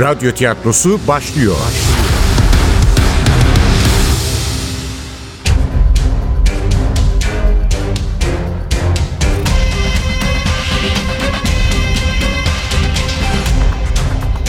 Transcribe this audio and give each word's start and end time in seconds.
Radyo 0.00 0.32
tiyatrosu 0.32 1.00
başlıyor. 1.08 1.56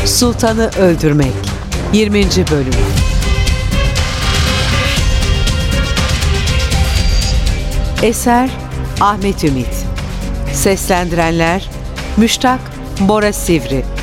Sultanı 0.05 0.69
Öldürmek 0.79 1.33
20. 1.93 2.23
Bölüm 2.51 2.73
Eser 8.03 8.49
Ahmet 9.01 9.43
Ümit 9.43 9.85
Seslendirenler 10.53 11.69
Müştak 12.17 12.59
Bora 12.99 13.33
Sivri 13.33 13.98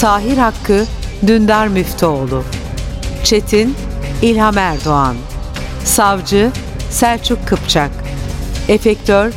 Tahir 0.00 0.38
Hakkı 0.38 0.86
Dündar 1.26 1.68
Müftüoğlu. 1.68 2.44
Çetin 3.24 3.76
İlham 4.22 4.58
Erdoğan. 4.58 5.16
Savcı 5.84 6.50
Selçuk 6.90 7.48
Kıpçak. 7.48 7.90
Efektör 8.68 9.32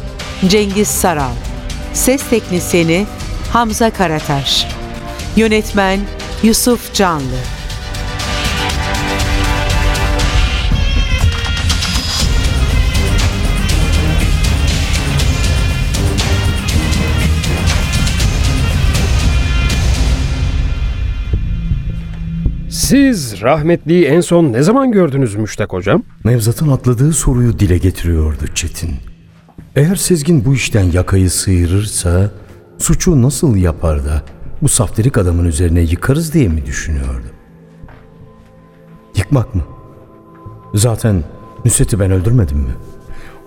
Cengiz 0.47 0.87
Saral. 0.87 1.33
Ses 1.93 2.29
Teknisini 2.29 3.05
Hamza 3.53 3.89
Karataş. 3.89 4.67
Yönetmen 5.35 5.99
Yusuf 6.43 6.93
Canlı 6.93 7.54
Siz 22.85 23.41
rahmetliyi 23.41 24.05
en 24.05 24.21
son 24.21 24.53
ne 24.53 24.63
zaman 24.63 24.91
gördünüz 24.91 25.35
Müştak 25.35 25.73
hocam? 25.73 26.03
Nevzat'ın 26.25 26.69
atladığı 26.69 27.13
soruyu 27.13 27.59
dile 27.59 27.77
getiriyordu 27.77 28.47
Çetin. 28.55 28.91
Eğer 29.75 29.95
Sezgin 29.95 30.45
bu 30.45 30.53
işten 30.53 30.83
yakayı 30.83 31.31
sıyırırsa 31.31 32.31
suçu 32.77 33.21
nasıl 33.21 33.55
yapar 33.55 34.05
da 34.05 34.23
bu 34.61 34.69
saftirik 34.69 35.17
adamın 35.17 35.45
üzerine 35.45 35.81
yıkarız 35.81 36.33
diye 36.33 36.47
mi 36.47 36.65
düşünüyordu? 36.65 37.25
Yıkmak 39.15 39.55
mı? 39.55 39.63
Zaten 40.73 41.23
Nusret'i 41.65 41.99
ben 41.99 42.11
öldürmedim 42.11 42.57
mi? 42.57 42.73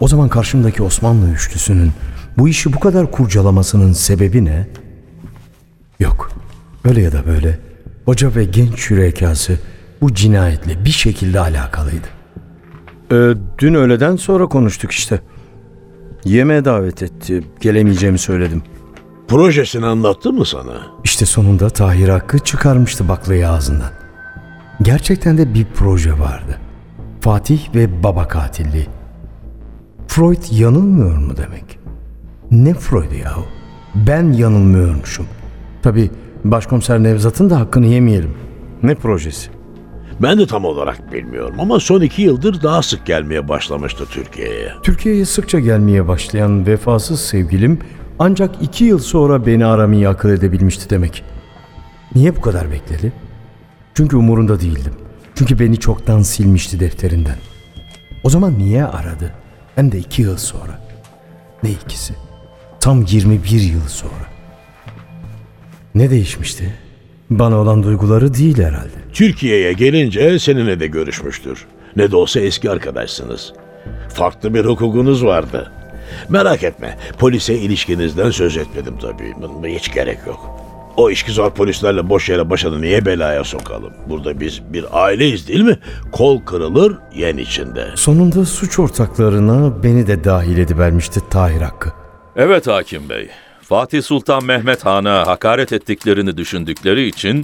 O 0.00 0.08
zaman 0.08 0.28
karşımdaki 0.28 0.82
Osmanlı 0.82 1.30
üçlüsünün 1.30 1.92
bu 2.38 2.48
işi 2.48 2.72
bu 2.72 2.80
kadar 2.80 3.10
kurcalamasının 3.10 3.92
sebebi 3.92 4.44
ne? 4.44 4.68
Yok. 6.00 6.30
Öyle 6.84 7.02
ya 7.02 7.12
da 7.12 7.26
böyle 7.26 7.67
hoca 8.08 8.34
ve 8.34 8.44
genç 8.44 8.78
şürekası 8.78 9.58
bu 10.00 10.14
cinayetle 10.14 10.84
bir 10.84 10.90
şekilde 10.90 11.40
alakalıydı. 11.40 12.06
Ee, 13.12 13.34
dün 13.58 13.74
öğleden 13.74 14.16
sonra 14.16 14.46
konuştuk 14.46 14.92
işte. 14.92 15.20
Yemeğe 16.24 16.64
davet 16.64 17.02
etti. 17.02 17.44
Gelemeyeceğimi 17.60 18.18
söyledim. 18.18 18.62
Projesini 19.28 19.86
anlattı 19.86 20.32
mı 20.32 20.46
sana? 20.46 20.86
İşte 21.04 21.26
sonunda 21.26 21.70
Tahir 21.70 22.08
Hakkı 22.08 22.38
çıkarmıştı 22.38 23.08
baklayı 23.08 23.48
ağzından. 23.48 23.90
Gerçekten 24.82 25.38
de 25.38 25.54
bir 25.54 25.66
proje 25.74 26.18
vardı. 26.18 26.58
Fatih 27.20 27.74
ve 27.74 28.02
baba 28.02 28.28
katilliği. 28.28 28.86
Freud 30.06 30.42
yanılmıyor 30.50 31.18
mu 31.18 31.36
demek? 31.36 31.78
Ne 32.50 32.74
Freud'u 32.74 33.14
yahu? 33.14 33.44
Ben 33.94 34.32
yanılmıyormuşum. 34.32 35.26
Tabii 35.82 36.10
başkomiser 36.44 37.02
Nevzat'ın 37.02 37.50
da 37.50 37.60
hakkını 37.60 37.86
yemeyelim. 37.86 38.34
Ne 38.82 38.94
projesi? 38.94 39.50
Ben 40.22 40.38
de 40.38 40.46
tam 40.46 40.64
olarak 40.64 41.12
bilmiyorum 41.12 41.54
ama 41.58 41.80
son 41.80 42.00
iki 42.00 42.22
yıldır 42.22 42.62
daha 42.62 42.82
sık 42.82 43.06
gelmeye 43.06 43.48
başlamıştı 43.48 44.04
Türkiye'ye. 44.10 44.72
Türkiye'ye 44.82 45.24
sıkça 45.24 45.60
gelmeye 45.60 46.08
başlayan 46.08 46.66
vefasız 46.66 47.20
sevgilim 47.20 47.78
ancak 48.18 48.62
iki 48.62 48.84
yıl 48.84 48.98
sonra 48.98 49.46
beni 49.46 49.66
aramayı 49.66 50.08
akıl 50.08 50.30
edebilmişti 50.30 50.90
demek. 50.90 51.24
Niye 52.14 52.36
bu 52.36 52.40
kadar 52.40 52.72
bekledi? 52.72 53.12
Çünkü 53.94 54.16
umurunda 54.16 54.60
değildim. 54.60 54.92
Çünkü 55.34 55.58
beni 55.58 55.76
çoktan 55.76 56.22
silmişti 56.22 56.80
defterinden. 56.80 57.36
O 58.24 58.30
zaman 58.30 58.58
niye 58.58 58.84
aradı? 58.84 59.32
Hem 59.74 59.92
de 59.92 59.98
iki 59.98 60.22
yıl 60.22 60.36
sonra. 60.36 60.80
Ne 61.62 61.70
ikisi? 61.70 62.14
Tam 62.80 63.02
21 63.02 63.60
yıl 63.60 63.88
sonra. 63.88 64.37
Ne 65.94 66.10
değişmişti? 66.10 66.72
Bana 67.30 67.56
olan 67.56 67.82
duyguları 67.82 68.34
değil 68.34 68.58
herhalde. 68.58 68.98
Türkiye'ye 69.12 69.72
gelince 69.72 70.38
seninle 70.38 70.80
de 70.80 70.86
görüşmüştür. 70.86 71.66
Ne 71.96 72.10
de 72.10 72.16
olsa 72.16 72.40
eski 72.40 72.70
arkadaşsınız. 72.70 73.52
Farklı 74.14 74.54
bir 74.54 74.64
hukukunuz 74.64 75.24
vardı. 75.24 75.72
Merak 76.28 76.62
etme, 76.62 76.98
polise 77.18 77.54
ilişkinizden 77.54 78.30
söz 78.30 78.56
etmedim 78.56 78.94
tabii. 79.00 79.34
Hiç 79.74 79.94
gerek 79.94 80.18
yok. 80.26 80.50
O 80.96 81.10
işgüzar 81.10 81.54
polislerle 81.54 82.08
boş 82.08 82.28
yere 82.28 82.50
başını 82.50 82.80
niye 82.82 83.06
belaya 83.06 83.44
sokalım? 83.44 83.92
Burada 84.08 84.40
biz 84.40 84.72
bir 84.72 84.84
aileyiz 84.92 85.48
değil 85.48 85.60
mi? 85.60 85.78
Kol 86.12 86.40
kırılır, 86.40 86.96
yen 87.14 87.36
içinde. 87.36 87.86
Sonunda 87.94 88.44
suç 88.44 88.78
ortaklarına 88.78 89.82
beni 89.82 90.06
de 90.06 90.24
dahil 90.24 90.58
edivermişti 90.58 91.20
Tahir 91.30 91.60
Hakkı. 91.60 91.92
Evet 92.36 92.66
hakim 92.66 93.08
bey. 93.08 93.28
Fatih 93.68 94.02
Sultan 94.02 94.44
Mehmet 94.44 94.86
Han'a 94.86 95.26
hakaret 95.26 95.72
ettiklerini 95.72 96.36
düşündükleri 96.36 97.06
için 97.06 97.42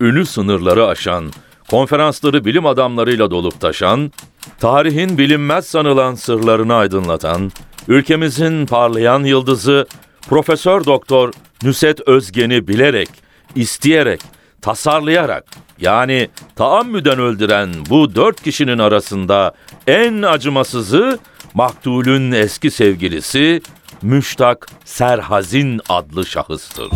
ünlü 0.00 0.26
sınırları 0.26 0.86
aşan, 0.86 1.32
konferansları 1.70 2.44
bilim 2.44 2.66
adamlarıyla 2.66 3.30
dolup 3.30 3.60
taşan, 3.60 4.12
tarihin 4.60 5.18
bilinmez 5.18 5.66
sanılan 5.66 6.14
sırlarını 6.14 6.74
aydınlatan, 6.74 7.52
ülkemizin 7.88 8.66
parlayan 8.66 9.24
yıldızı 9.24 9.86
Profesör 10.28 10.84
Doktor 10.84 11.32
Nüset 11.62 12.08
Özgen'i 12.08 12.68
bilerek, 12.68 13.08
isteyerek, 13.54 14.20
tasarlayarak 14.62 15.44
yani 15.80 16.28
taammüden 16.54 17.18
öldüren 17.18 17.70
bu 17.90 18.14
dört 18.14 18.42
kişinin 18.42 18.78
arasında 18.78 19.54
en 19.86 20.22
acımasızı 20.22 21.18
maktulün 21.54 22.32
eski 22.32 22.70
sevgilisi 22.70 23.62
Müştak 24.02 24.66
Serhazin 24.84 25.80
adlı 25.88 26.26
şahıstır. 26.26 26.88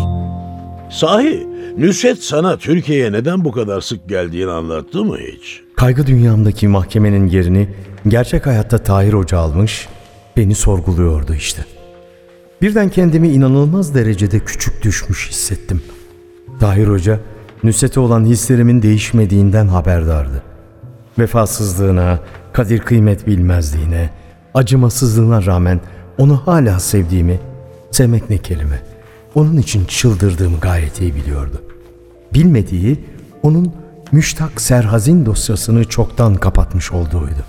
Sahi, 0.91 1.47
Nusret 1.77 2.23
sana 2.23 2.57
Türkiye'ye 2.57 3.11
neden 3.11 3.45
bu 3.45 3.51
kadar 3.51 3.81
sık 3.81 4.09
geldiğini 4.09 4.51
anlattı 4.51 5.03
mı 5.05 5.17
hiç? 5.17 5.61
Kaygı 5.75 6.07
dünyamdaki 6.07 6.67
mahkemenin 6.67 7.27
yerini 7.27 7.69
gerçek 8.07 8.45
hayatta 8.45 8.77
Tahir 8.77 9.13
Hoca 9.13 9.37
almış, 9.37 9.87
beni 10.37 10.55
sorguluyordu 10.55 11.33
işte. 11.33 11.65
Birden 12.61 12.89
kendimi 12.89 13.29
inanılmaz 13.29 13.95
derecede 13.95 14.39
küçük 14.39 14.83
düşmüş 14.83 15.29
hissettim. 15.29 15.81
Tahir 16.59 16.87
Hoca, 16.87 17.19
Nusret'e 17.63 17.99
olan 17.99 18.25
hislerimin 18.25 18.81
değişmediğinden 18.81 19.67
haberdardı. 19.67 20.43
Vefasızlığına, 21.19 22.19
kadir 22.53 22.79
kıymet 22.79 23.27
bilmezliğine, 23.27 24.09
acımasızlığına 24.53 25.45
rağmen 25.45 25.81
onu 26.21 26.41
hala 26.45 26.79
sevdiğimi, 26.79 27.39
sevmek 27.91 28.29
ne 28.29 28.37
kelime, 28.37 28.81
onun 29.35 29.57
için 29.57 29.85
çıldırdığımı 29.85 30.59
gayet 30.59 31.01
iyi 31.01 31.15
biliyordu. 31.15 31.61
Bilmediği 32.33 32.99
onun 33.43 33.73
müştak 34.11 34.61
serhazin 34.61 35.25
dosyasını 35.25 35.85
çoktan 35.85 36.35
kapatmış 36.35 36.91
olduğuydu. 36.91 37.45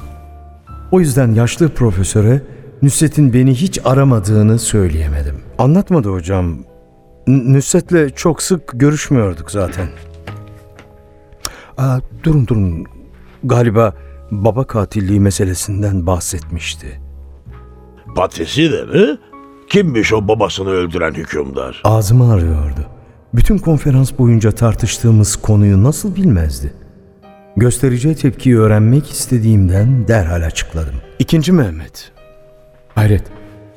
O 0.91 1.01
yüzden 1.01 1.35
yaşlı 1.35 1.69
profesöre 1.69 2.43
Nusret'in 2.83 3.33
beni 3.33 3.55
hiç 3.55 3.79
aramadığını 3.85 4.59
söyleyemedim. 4.59 5.37
Anlatmadı 5.59 6.09
hocam. 6.13 6.57
N- 7.27 8.11
çok 8.17 8.43
sık 8.43 8.71
görüşmüyorduk 8.75 9.51
zaten. 9.51 9.89
Aa, 11.79 11.99
durun 12.23 12.47
durun. 12.47 12.87
Galiba 13.45 13.95
baba 14.31 14.65
katilliği 14.65 15.21
meselesinden 15.21 16.07
bahsetmişti. 16.07 17.02
Patisi 18.15 18.73
de 18.73 18.85
mi? 18.85 19.19
Kimmiş 19.69 20.13
o 20.13 20.29
babasını 20.29 20.71
öldüren 20.71 21.15
hükümdar? 21.15 21.81
Ağzımı 21.85 22.33
arıyordu. 22.33 22.87
Bütün 23.35 23.59
konferans 23.59 24.13
boyunca 24.19 24.53
tartıştığımız 24.53 25.37
konuyu 25.37 25.83
nasıl 25.83 26.17
bilmezdi? 26.17 26.73
Göstereceği 27.57 28.15
tepkiyi 28.15 28.59
öğrenmek 28.59 29.11
istediğimden 29.11 30.09
derhal 30.09 30.43
açıkladım. 30.43 30.95
İkinci 31.19 31.53
Mehmet. 31.53 32.13
Hayret, 32.95 33.23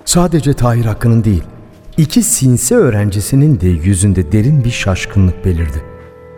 sadece 0.06 0.54
Tahir 0.54 0.86
Hakkı'nın 0.86 1.24
değil, 1.24 1.44
iki 1.98 2.24
sinsi 2.24 2.76
öğrencisinin 2.76 3.60
de 3.60 3.68
yüzünde 3.68 4.32
derin 4.32 4.64
bir 4.64 4.72
şaşkınlık 4.72 5.46
belirdi. 5.46 5.84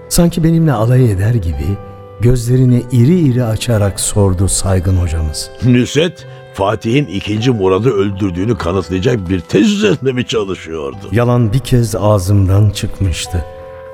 Sanki 0.09 0.43
benimle 0.43 0.71
alay 0.71 1.11
eder 1.11 1.33
gibi 1.33 1.77
gözlerini 2.21 2.83
iri 2.91 3.19
iri 3.19 3.43
açarak 3.43 3.99
sordu 3.99 4.47
saygın 4.47 4.97
hocamız. 4.97 5.49
Nusret, 5.65 6.27
Fatih'in 6.57 7.05
ikinci 7.05 7.51
Murad'ı 7.51 7.89
öldürdüğünü 7.89 8.57
kanıtlayacak 8.57 9.29
bir 9.29 9.39
tez 9.39 9.73
üzerinde 9.73 10.11
mi 10.11 10.25
çalışıyordu? 10.25 10.97
Yalan 11.11 11.53
bir 11.53 11.59
kez 11.59 11.95
ağzımdan 11.95 12.69
çıkmıştı. 12.69 13.45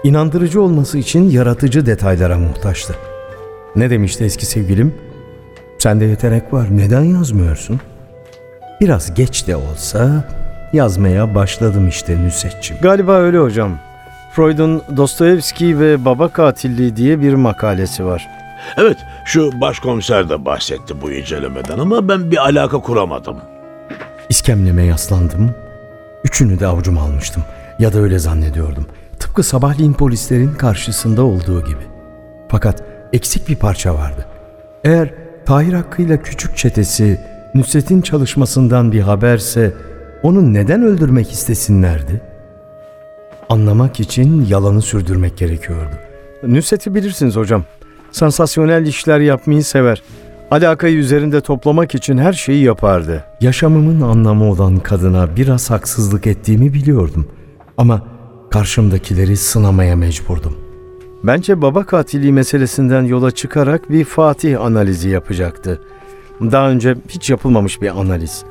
İnandırıcı 0.04 0.62
olması 0.62 0.98
için 0.98 1.30
yaratıcı 1.30 1.86
detaylara 1.86 2.38
muhtaçtı. 2.38 2.96
Ne 3.76 3.90
demişti 3.90 4.24
eski 4.24 4.46
sevgilim? 4.46 4.96
Sende 5.78 6.06
yetenek 6.06 6.54
var, 6.54 6.68
neden 6.72 7.04
yazmıyorsun? 7.04 7.80
Biraz 8.82 9.14
geç 9.14 9.48
de 9.48 9.56
olsa 9.56 10.30
yazmaya 10.74 11.36
başladım 11.36 11.88
işte 11.88 12.26
Nusret'ciğim. 12.26 12.82
Galiba 12.82 13.14
öyle 13.14 13.38
hocam. 13.38 13.72
Freud'un 14.32 14.82
Dostoyevski 14.98 15.80
ve 15.80 16.06
Baba 16.06 16.28
Katilliği 16.28 16.96
diye 16.96 17.22
bir 17.22 17.34
makalesi 17.34 18.06
var. 18.06 18.43
Evet, 18.78 18.98
şu 19.26 19.62
başkomiser 19.62 20.30
de 20.30 20.46
bahsetti 20.46 21.02
bu 21.02 21.12
incelemeden 21.12 21.80
ama 21.80 22.10
ben 22.10 22.32
bir 22.32 22.38
alaka 22.38 22.82
kuramadım. 22.82 23.38
İskemleme 24.30 24.84
yaslandım. 24.84 25.56
Üçünü 26.24 26.60
de 26.60 26.68
avucuma 26.68 27.02
almıştım. 27.02 27.44
Ya 27.80 27.94
da 27.94 28.00
öyle 28.00 28.20
zannediyordum. 28.20 28.86
Tıpkı 29.20 29.44
sabahleyin 29.44 29.94
polislerin 29.94 30.54
karşısında 30.54 31.24
olduğu 31.24 31.66
gibi. 31.66 31.84
Fakat 32.48 32.84
eksik 33.14 33.50
bir 33.50 33.56
parça 33.56 33.96
vardı. 33.96 34.26
Eğer 34.84 35.14
Tahir 35.46 35.74
Hakkı'yla 35.74 36.22
küçük 36.22 36.58
çetesi 36.58 37.20
Nusret'in 37.56 38.02
çalışmasından 38.02 38.92
bir 38.92 39.02
haberse 39.02 39.74
onu 40.24 40.54
neden 40.54 40.84
öldürmek 40.84 41.32
istesinlerdi? 41.32 42.22
Anlamak 43.50 44.00
için 44.00 44.46
yalanı 44.46 44.82
sürdürmek 44.82 45.38
gerekiyordu. 45.38 45.96
Nusret'i 46.48 46.96
bilirsiniz 46.96 47.36
hocam. 47.36 47.64
Sansasyonel 48.14 48.86
işler 48.86 49.20
yapmayı 49.20 49.64
sever. 49.64 50.04
Alakayı 50.52 50.98
üzerinde 50.98 51.42
toplamak 51.42 51.96
için 51.96 52.18
her 52.18 52.34
şeyi 52.34 52.64
yapardı. 52.64 53.24
Yaşamımın 53.42 54.02
anlamı 54.02 54.52
olan 54.52 54.80
kadına 54.80 55.36
biraz 55.36 55.70
haksızlık 55.70 56.28
ettiğimi 56.28 56.74
biliyordum. 56.74 57.28
Ama 57.78 58.02
karşımdakileri 58.52 59.38
sınamaya 59.38 59.96
mecburdum. 59.96 60.58
Bence 61.24 61.62
baba 61.62 61.84
katilliği 61.86 62.34
meselesinden 62.34 63.04
yola 63.04 63.32
çıkarak 63.32 63.90
bir 63.90 64.06
Fatih 64.06 64.62
analizi 64.62 65.10
yapacaktı. 65.10 65.82
Daha 66.42 66.70
önce 66.70 66.96
hiç 67.10 67.30
yapılmamış 67.30 67.82
bir 67.82 68.00
analiz. 68.00 68.44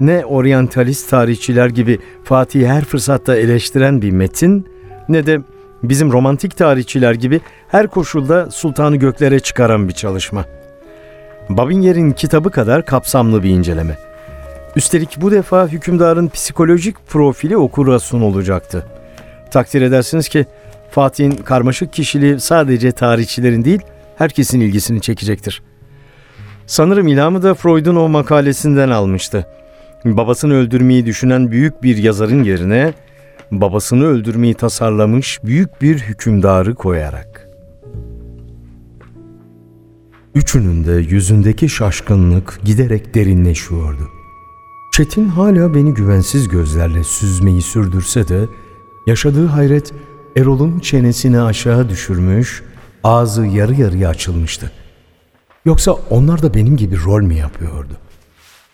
Ne 0.00 0.24
oryantalist 0.24 1.10
tarihçiler 1.10 1.68
gibi 1.68 1.98
Fatih'i 2.24 2.68
her 2.68 2.84
fırsatta 2.84 3.36
eleştiren 3.36 4.02
bir 4.02 4.10
metin 4.10 4.66
ne 5.08 5.26
de 5.26 5.40
bizim 5.88 6.12
romantik 6.12 6.56
tarihçiler 6.56 7.14
gibi 7.14 7.40
her 7.68 7.86
koşulda 7.86 8.50
sultanı 8.50 8.96
göklere 8.96 9.40
çıkaran 9.40 9.88
bir 9.88 9.92
çalışma. 9.92 10.44
Babinger'in 11.48 12.12
kitabı 12.12 12.50
kadar 12.50 12.86
kapsamlı 12.86 13.42
bir 13.42 13.50
inceleme. 13.50 13.98
Üstelik 14.76 15.20
bu 15.20 15.30
defa 15.30 15.68
hükümdarın 15.68 16.28
psikolojik 16.28 16.96
profili 17.08 17.56
okura 17.56 17.98
sunulacaktı. 17.98 18.86
Takdir 19.50 19.82
edersiniz 19.82 20.28
ki 20.28 20.46
Fatih'in 20.90 21.30
karmaşık 21.30 21.92
kişiliği 21.92 22.40
sadece 22.40 22.92
tarihçilerin 22.92 23.64
değil, 23.64 23.80
herkesin 24.16 24.60
ilgisini 24.60 25.00
çekecektir. 25.00 25.62
Sanırım 26.66 27.08
ilhamı 27.08 27.42
da 27.42 27.54
Freud'un 27.54 27.96
o 27.96 28.08
makalesinden 28.08 28.90
almıştı. 28.90 29.46
Babasını 30.04 30.54
öldürmeyi 30.54 31.06
düşünen 31.06 31.50
büyük 31.50 31.82
bir 31.82 31.96
yazarın 31.96 32.44
yerine 32.44 32.92
babasını 33.60 34.04
öldürmeyi 34.04 34.54
tasarlamış 34.54 35.40
büyük 35.44 35.82
bir 35.82 35.98
hükümdarı 35.98 36.74
koyarak. 36.74 37.48
Üçünün 40.34 40.84
de 40.84 40.92
yüzündeki 40.92 41.68
şaşkınlık 41.68 42.60
giderek 42.64 43.14
derinleşiyordu. 43.14 44.08
Çetin 44.92 45.28
hala 45.28 45.74
beni 45.74 45.94
güvensiz 45.94 46.48
gözlerle 46.48 47.04
süzmeyi 47.04 47.62
sürdürse 47.62 48.28
de 48.28 48.46
yaşadığı 49.06 49.46
hayret 49.46 49.92
Erol'un 50.36 50.78
çenesini 50.78 51.40
aşağı 51.40 51.88
düşürmüş, 51.88 52.62
ağzı 53.04 53.46
yarı 53.46 53.74
yarıya 53.74 54.08
açılmıştı. 54.08 54.72
Yoksa 55.64 55.92
onlar 55.92 56.42
da 56.42 56.54
benim 56.54 56.76
gibi 56.76 56.96
rol 57.04 57.22
mü 57.22 57.34
yapıyordu? 57.34 57.96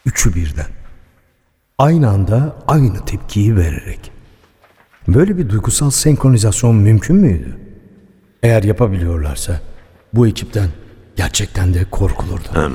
Üçü 0.06 0.34
birden. 0.34 0.66
Aynı 1.78 2.08
anda 2.08 2.56
aynı 2.68 3.04
tepkiyi 3.04 3.56
vererek. 3.56 4.19
Böyle 5.14 5.38
bir 5.38 5.48
duygusal 5.48 5.90
senkronizasyon 5.90 6.76
mümkün 6.76 7.16
müydü? 7.16 7.56
Eğer 8.42 8.62
yapabiliyorlarsa 8.62 9.60
bu 10.12 10.26
ekipten 10.26 10.68
gerçekten 11.16 11.74
de 11.74 11.84
korkulurdu. 11.90 12.72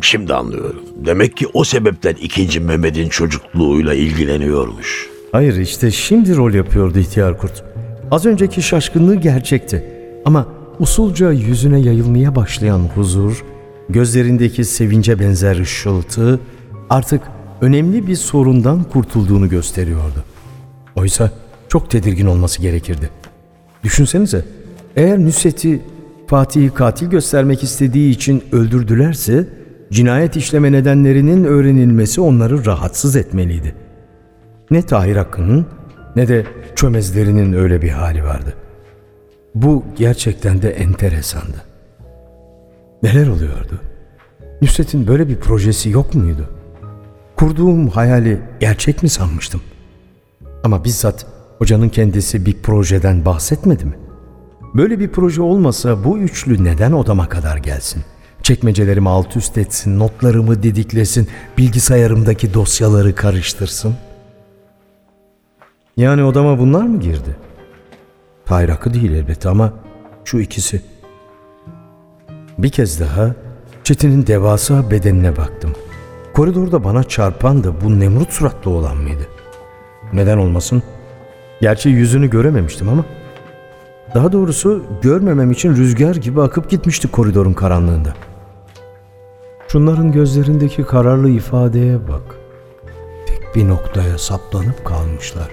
Şimdi 0.00 0.34
anlıyorum. 0.34 0.80
Demek 1.06 1.36
ki 1.36 1.46
o 1.54 1.64
sebepten 1.64 2.14
ikinci 2.14 2.60
Mehmet'in 2.60 3.08
çocukluğuyla 3.08 3.94
ilgileniyormuş. 3.94 5.08
Hayır 5.32 5.56
işte 5.56 5.90
şimdi 5.90 6.36
rol 6.36 6.54
yapıyordu 6.54 6.98
ihtiyar 6.98 7.38
kurt. 7.38 7.64
Az 8.10 8.26
önceki 8.26 8.62
şaşkınlığı 8.62 9.14
gerçekti. 9.14 9.84
Ama 10.24 10.46
usulca 10.78 11.32
yüzüne 11.32 11.80
yayılmaya 11.80 12.36
başlayan 12.36 12.78
huzur, 12.94 13.44
gözlerindeki 13.88 14.64
sevince 14.64 15.20
benzer 15.20 15.56
ışıltı 15.60 16.40
artık 16.90 17.22
önemli 17.60 18.06
bir 18.06 18.16
sorundan 18.16 18.84
kurtulduğunu 18.84 19.48
gösteriyordu. 19.48 20.24
Oysa 20.96 21.30
çok 21.72 21.90
tedirgin 21.90 22.26
olması 22.26 22.62
gerekirdi. 22.62 23.10
Düşünsenize, 23.84 24.44
eğer 24.96 25.18
Nusret'i 25.18 25.82
Fatih'i 26.26 26.74
katil 26.74 27.06
göstermek 27.06 27.62
istediği 27.62 28.10
için 28.10 28.44
öldürdülerse, 28.52 29.48
cinayet 29.92 30.36
işleme 30.36 30.72
nedenlerinin 30.72 31.44
öğrenilmesi 31.44 32.20
onları 32.20 32.66
rahatsız 32.66 33.16
etmeliydi. 33.16 33.74
Ne 34.70 34.82
Tahir 34.82 35.16
Hakkı'nın 35.16 35.66
ne 36.16 36.28
de 36.28 36.46
çömezlerinin 36.76 37.52
öyle 37.52 37.82
bir 37.82 37.90
hali 37.90 38.24
vardı. 38.24 38.54
Bu 39.54 39.84
gerçekten 39.96 40.62
de 40.62 40.70
enteresandı. 40.70 41.62
Neler 43.02 43.26
oluyordu? 43.26 43.80
Nusret'in 44.62 45.06
böyle 45.06 45.28
bir 45.28 45.36
projesi 45.36 45.90
yok 45.90 46.14
muydu? 46.14 46.48
Kurduğum 47.36 47.88
hayali 47.88 48.40
gerçek 48.60 49.02
mi 49.02 49.08
sanmıştım? 49.08 49.60
Ama 50.64 50.84
bizzat 50.84 51.31
hocanın 51.62 51.88
kendisi 51.88 52.46
bir 52.46 52.54
projeden 52.62 53.24
bahsetmedi 53.24 53.84
mi? 53.84 53.94
Böyle 54.74 54.98
bir 54.98 55.08
proje 55.08 55.42
olmasa 55.42 56.04
bu 56.04 56.18
üçlü 56.18 56.64
neden 56.64 56.92
odama 56.92 57.28
kadar 57.28 57.56
gelsin? 57.56 58.02
Çekmecelerimi 58.42 59.08
alt 59.08 59.36
üst 59.36 59.58
etsin, 59.58 59.98
notlarımı 59.98 60.62
didiklesin, 60.62 61.28
bilgisayarımdaki 61.58 62.54
dosyaları 62.54 63.14
karıştırsın. 63.14 63.94
Yani 65.96 66.24
odama 66.24 66.58
bunlar 66.58 66.82
mı 66.82 67.00
girdi? 67.00 67.36
Hayır 68.44 68.70
değil 68.94 69.12
elbette 69.12 69.48
ama 69.48 69.72
şu 70.24 70.38
ikisi. 70.38 70.82
Bir 72.58 72.70
kez 72.70 73.00
daha 73.00 73.34
Çetin'in 73.84 74.26
devasa 74.26 74.90
bedenine 74.90 75.36
baktım. 75.36 75.72
Koridorda 76.34 76.84
bana 76.84 77.04
çarpan 77.04 77.64
da 77.64 77.80
bu 77.80 78.00
Nemrut 78.00 78.32
suratlı 78.32 78.70
olan 78.70 78.96
mıydı? 78.96 79.28
Neden 80.12 80.38
olmasın? 80.38 80.82
Gerçi 81.62 81.88
yüzünü 81.88 82.30
görememiştim 82.30 82.88
ama. 82.88 83.04
Daha 84.14 84.32
doğrusu 84.32 84.84
görmemem 85.02 85.50
için 85.50 85.76
rüzgar 85.76 86.14
gibi 86.14 86.42
akıp 86.42 86.70
gitmişti 86.70 87.08
koridorun 87.08 87.52
karanlığında. 87.52 88.14
Şunların 89.68 90.12
gözlerindeki 90.12 90.84
kararlı 90.84 91.30
ifadeye 91.30 92.08
bak. 92.08 92.22
Tek 93.26 93.54
bir 93.54 93.68
noktaya 93.68 94.18
saplanıp 94.18 94.84
kalmışlar. 94.84 95.48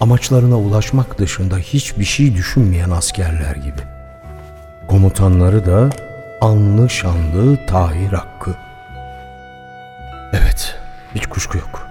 Amaçlarına 0.00 0.58
ulaşmak 0.58 1.18
dışında 1.18 1.58
hiçbir 1.58 2.04
şey 2.04 2.34
düşünmeyen 2.34 2.90
askerler 2.90 3.56
gibi. 3.56 3.82
Komutanları 4.88 5.66
da 5.66 5.90
anlı 6.40 6.90
şanlı 6.90 7.66
Tahir 7.66 8.12
Hakkı. 8.12 8.50
Evet, 10.32 10.74
hiç 11.14 11.26
kuşku 11.26 11.58
yok. 11.58 11.88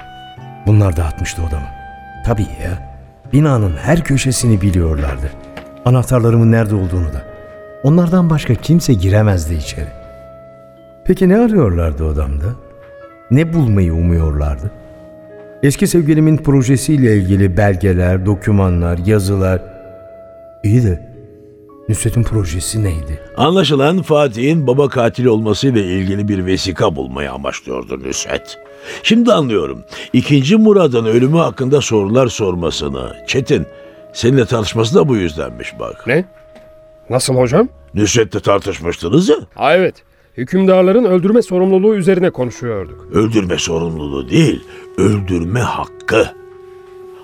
Bunlar 0.68 0.98
dağıtmıştı 0.98 1.42
odamı. 1.44 1.68
Tabii 2.26 2.48
ya. 2.64 2.95
Binanın 3.36 3.74
her 3.78 4.04
köşesini 4.04 4.62
biliyorlardı. 4.62 5.32
Anahtarlarımın 5.86 6.52
nerede 6.52 6.76
olduğunu 6.76 7.14
da. 7.14 7.26
Onlardan 7.84 8.30
başka 8.30 8.56
kimse 8.56 8.94
giremezdi 8.94 9.54
içeri. 9.54 9.88
Peki 11.06 11.30
ne 11.30 11.38
arıyorlardı 11.38 12.04
odamda? 12.04 12.46
Ne 13.32 13.54
bulmayı 13.54 13.94
umuyorlardı? 13.94 14.72
Eski 15.64 15.88
sevgilimin 15.88 16.38
projesiyle 16.38 17.18
ilgili 17.18 17.58
belgeler, 17.58 18.26
dokümanlar, 18.26 18.98
yazılar. 19.06 19.62
İyi 20.64 20.84
de 20.84 21.10
Nusret'in 21.90 22.24
projesi 22.24 22.84
neydi? 22.84 23.20
Anlaşılan 23.38 24.02
Fatih'in 24.02 24.68
baba 24.68 24.90
katili 24.90 25.30
olmasıyla 25.30 25.82
ilgili 25.82 26.28
bir 26.28 26.46
vesika 26.46 26.96
bulmayı 26.96 27.32
amaçlıyordu 27.32 28.00
Nusret. 28.04 28.60
Şimdi 29.04 29.34
anlıyorum. 29.34 29.84
İkinci 30.14 30.56
Murad'ın 30.58 31.06
ölümü 31.06 31.38
hakkında 31.38 31.82
sorular 31.82 32.28
sormasını. 32.28 33.14
Çetin, 33.28 33.66
seninle 34.14 34.46
tartışması 34.46 34.96
da 34.96 35.08
bu 35.10 35.16
yüzdenmiş 35.16 35.74
bak. 35.80 36.08
Ne? 36.08 36.26
Nasıl 37.10 37.36
hocam? 37.36 37.70
Nusret'le 37.94 38.44
tartışmıştınız 38.44 39.30
ya. 39.30 39.36
Ha 39.56 39.76
evet. 39.76 39.96
Hükümdarların 40.38 41.04
öldürme 41.04 41.42
sorumluluğu 41.42 41.96
üzerine 41.96 42.30
konuşuyorduk. 42.30 43.08
Öldürme 43.14 43.58
sorumluluğu 43.58 44.30
değil, 44.30 44.64
öldürme 44.98 45.60
hakkı. 45.60 46.28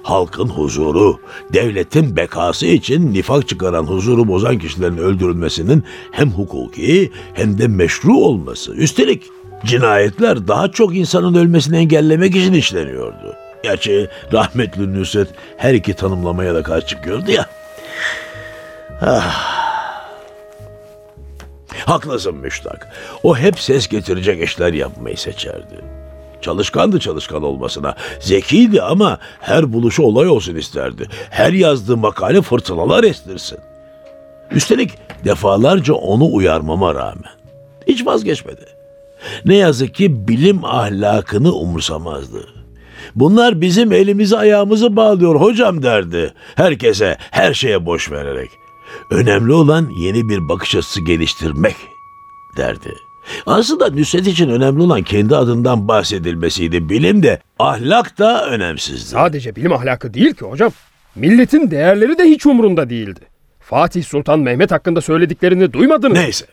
halkın 0.04 0.48
huzuru, 0.48 1.20
devletin 1.54 2.16
bekası 2.16 2.66
için 2.66 3.14
nifak 3.14 3.48
çıkaran 3.48 3.84
huzuru 3.84 4.28
bozan 4.28 4.58
kişilerin 4.60 4.98
öldürülmesinin 4.98 5.84
hem 6.12 6.30
hukuki 6.30 7.12
hem 7.34 7.58
de 7.58 7.68
meşru 7.68 8.14
olması. 8.18 8.74
Üstelik 8.74 9.24
cinayetler 9.66 10.48
daha 10.48 10.72
çok 10.72 10.96
insanın 10.96 11.36
ölmesini 11.36 11.78
engellemek 11.78 12.36
için 12.36 12.54
işleniyordu. 12.54 13.36
Gerçi 13.64 14.10
rahmetli 14.34 15.00
Nusret 15.00 15.28
her 15.58 15.74
iki 15.74 15.94
tanımlamaya 15.94 16.56
da 16.56 16.64
karşı 16.64 16.88
çıkıyordu 16.88 17.32
ya. 17.32 17.46
Haklısın 21.86 22.36
Müştak. 22.36 22.88
O 23.24 23.38
hep 23.38 23.60
ses 23.60 23.88
getirecek 23.88 24.44
işler 24.44 24.74
yapmayı 24.74 25.18
seçerdi. 25.18 25.82
Çalışkandı 26.42 27.00
çalışkan 27.00 27.44
olmasına. 27.44 27.96
Zekiydi 28.20 28.82
ama 28.82 29.20
her 29.40 29.74
buluşu 29.74 30.04
olay 30.04 30.28
olsun 30.28 30.56
isterdi. 30.56 31.08
Her 31.30 31.54
yazdığı 31.54 31.98
makale 31.98 32.42
fırtınalar 32.42 33.04
estirsin. 33.04 33.60
Üstelik 34.52 34.92
defalarca 35.26 35.94
onu 35.94 36.34
uyarmama 36.34 36.96
rağmen 36.96 37.32
hiç 37.88 38.06
vazgeçmedi. 38.06 38.81
Ne 39.46 39.56
yazık 39.56 39.96
ki 39.96 40.28
bilim 40.28 40.66
ahlakını 40.66 41.54
umursamazdı. 41.54 42.48
Bunlar 43.16 43.62
bizim 43.62 43.92
elimizi 43.92 44.38
ayağımızı 44.38 44.96
bağlıyor 44.96 45.36
hocam 45.36 45.84
derdi. 45.84 46.34
Herkese, 46.56 47.18
her 47.20 47.54
şeye 47.54 47.86
boş 47.86 48.12
vererek. 48.12 48.50
Önemli 49.12 49.54
olan 49.54 49.90
yeni 50.00 50.30
bir 50.30 50.50
bakış 50.50 50.76
açısı 50.76 51.02
geliştirmek 51.06 51.76
derdi. 52.58 52.94
Aslında 53.46 53.90
Nusret 53.90 54.28
için 54.28 54.50
önemli 54.50 54.82
olan 54.82 55.02
kendi 55.02 55.36
adından 55.36 55.88
bahsedilmesiydi. 55.88 56.90
Bilim 56.90 57.24
de 57.24 57.40
ahlak 57.60 58.20
da 58.20 58.46
önemsizdi. 58.50 59.10
Sadece 59.10 59.56
bilim 59.56 59.74
ahlakı 59.74 60.14
değil 60.14 60.34
ki 60.34 60.46
hocam. 60.46 60.72
Milletin 61.16 61.72
değerleri 61.72 62.18
de 62.18 62.24
hiç 62.24 62.46
umurunda 62.46 62.90
değildi. 62.90 63.20
Fatih 63.60 64.04
Sultan 64.04 64.40
Mehmet 64.40 64.72
hakkında 64.72 65.02
söylediklerini 65.02 65.74
duymadınız. 65.74 66.18
Neyse. 66.18 66.46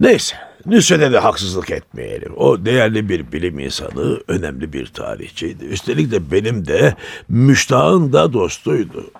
Neyse. 0.00 0.36
Nusret'e 0.68 1.12
de 1.12 1.18
haksızlık 1.18 1.70
etmeyelim. 1.70 2.32
O 2.36 2.64
değerli 2.64 3.08
bir 3.08 3.32
bilim 3.32 3.58
insanı, 3.58 4.20
önemli 4.28 4.72
bir 4.72 4.86
tarihçiydi. 4.86 5.64
Üstelik 5.64 6.10
de 6.10 6.30
benim 6.30 6.66
de 6.66 6.94
Müştak'ın 7.28 8.12
da 8.12 8.32
dostuydu. 8.32 9.10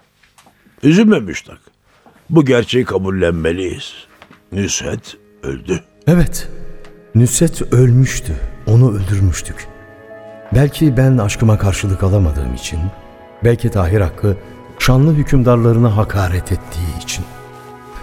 Üzülme 0.83 1.21
Müştak. 1.21 1.59
Bu 2.31 2.45
gerçeği 2.45 2.85
kabullenmeliyiz. 2.85 3.93
Nusret 4.53 5.17
öldü. 5.43 5.81
Evet, 6.07 6.49
Nusret 7.15 7.73
ölmüştü. 7.73 8.33
Onu 8.67 8.97
öldürmüştük. 8.97 9.67
Belki 10.55 10.97
ben 10.97 11.19
aşkıma 11.19 11.59
karşılık 11.59 12.03
alamadığım 12.03 12.55
için, 12.55 12.81
belki 13.45 13.71
Tahir 13.71 14.01
Hakkı 14.01 14.37
şanlı 14.79 15.15
hükümdarlarına 15.15 15.97
hakaret 15.97 16.53
ettiği 16.53 17.03
için. 17.03 17.25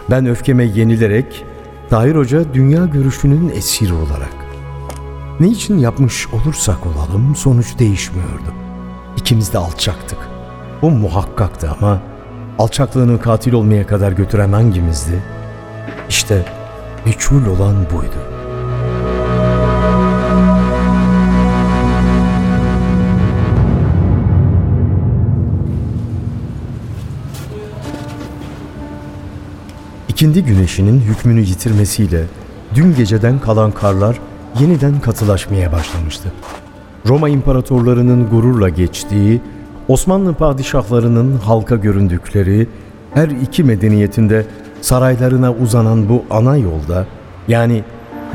Ben 0.09 0.25
öfkeme 0.25 0.65
yenilerek 0.65 1.45
Tahir 1.89 2.15
Hoca 2.15 2.53
dünya 2.53 2.85
görüşünün 2.85 3.49
esiri 3.49 3.93
olarak. 3.93 4.35
Ne 5.39 5.47
için 5.47 5.77
yapmış 5.77 6.27
olursak 6.27 6.77
olalım 6.85 7.35
sonuç 7.35 7.79
değişmiyordu. 7.79 8.53
İkimiz 9.17 9.53
de 9.53 9.57
alçaktık. 9.57 10.17
Bu 10.81 10.91
muhakkaktı 10.91 11.71
ama 11.79 12.01
alçaklığını 12.59 13.21
katil 13.21 13.53
olmaya 13.53 13.87
kadar 13.87 14.11
götüren 14.11 14.51
hangimizdi? 14.51 15.23
İşte 16.09 16.45
meçhul 17.05 17.45
olan 17.45 17.75
buydu. 17.75 18.44
İkindi 30.25 30.43
güneşinin 30.43 30.99
hükmünü 30.99 31.41
yitirmesiyle 31.41 32.23
dün 32.75 32.95
geceden 32.95 33.39
kalan 33.39 33.71
karlar 33.71 34.19
yeniden 34.59 34.99
katılaşmaya 34.99 35.71
başlamıştı. 35.71 36.31
Roma 37.07 37.29
imparatorlarının 37.29 38.29
gururla 38.29 38.69
geçtiği, 38.69 39.41
Osmanlı 39.87 40.33
padişahlarının 40.33 41.37
halka 41.37 41.75
göründükleri, 41.75 42.67
her 43.13 43.27
iki 43.27 43.63
medeniyetinde 43.63 44.45
saraylarına 44.81 45.53
uzanan 45.53 46.09
bu 46.09 46.23
ana 46.29 46.57
yolda, 46.57 47.05
yani 47.47 47.83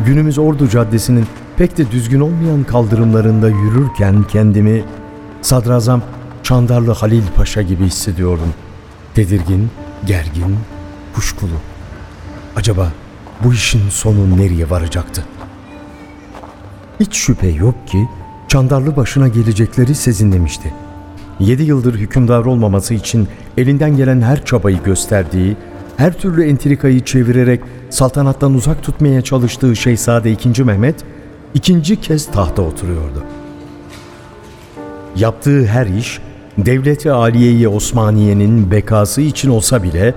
günümüz 0.07 0.39
Ordu 0.39 0.69
Caddesi'nin 0.69 1.27
pek 1.57 1.79
de 1.79 1.91
düzgün 1.91 2.21
olmayan 2.21 2.65
kaldırımlarında 2.65 3.49
yürürken 3.49 4.25
kendimi 4.33 4.85
Sadrazam 5.43 6.03
Çandarlı 6.43 6.93
Halil 6.93 7.25
Paşa 7.37 7.63
gibi 7.63 7.85
hissediyordum. 7.85 8.55
Tedirgin, 9.15 9.71
gergin, 10.07 10.57
kuşkulu. 11.15 11.70
Acaba 12.57 12.93
bu 13.45 13.53
işin 13.53 13.89
sonu 13.89 14.37
nereye 14.37 14.71
varacaktı? 14.71 15.25
Hiç 17.01 17.15
şüphe 17.15 17.49
yok 17.49 17.89
ki 17.89 18.09
Çandarlı 18.49 18.97
başına 18.97 19.29
gelecekleri 19.29 19.95
sezinlemişti. 19.95 20.75
Yedi 21.41 21.63
yıldır 21.63 21.95
hükümdar 21.95 22.45
olmaması 22.45 22.95
için 22.95 23.29
elinden 23.59 23.97
gelen 23.97 24.21
her 24.21 24.45
çabayı 24.45 24.83
gösterdiği, 24.83 25.57
her 25.97 26.13
türlü 26.19 26.45
entrikayı 26.45 27.05
çevirerek 27.05 27.61
saltanattan 27.91 28.55
uzak 28.55 28.83
tutmaya 28.83 29.23
çalıştığı 29.23 29.77
Şehzade 29.77 30.31
II. 30.31 30.63
Mehmet 30.65 31.05
ikinci 31.55 32.01
kez 32.01 32.27
tahta 32.27 32.63
oturuyordu. 32.63 33.25
Yaptığı 35.17 35.67
her 35.67 35.87
iş 35.87 36.19
Devleti 36.59 37.13
Aliye-i 37.13 37.69
Osmaniye'nin 37.69 38.71
bekası 38.71 39.21
için 39.21 39.51
olsa 39.51 39.83
bile 39.83 40.15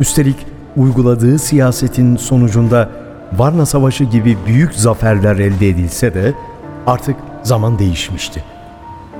üstelik 0.00 0.36
uyguladığı 0.76 1.38
siyasetin 1.38 2.16
sonucunda 2.16 2.90
Varna 3.32 3.66
Savaşı 3.66 4.04
gibi 4.04 4.38
büyük 4.46 4.74
zaferler 4.74 5.36
elde 5.36 5.68
edilse 5.68 6.14
de 6.14 6.34
artık 6.86 7.16
zaman 7.42 7.78
değişmişti. 7.78 8.44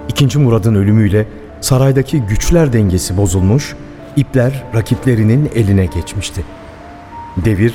İkinci 0.08 0.38
Murad'ın 0.38 0.74
ölümüyle 0.74 1.26
saraydaki 1.60 2.20
güçler 2.20 2.72
dengesi 2.72 3.16
bozulmuş, 3.16 3.76
ipler 4.16 4.64
rakiplerinin 4.74 5.50
eline 5.54 5.86
geçmişti. 5.86 6.44
Devir, 7.44 7.74